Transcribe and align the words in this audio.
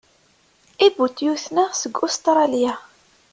Ibutyuten-a 0.85 1.65
seg 1.79 1.95
Ustṛalya. 2.05 2.73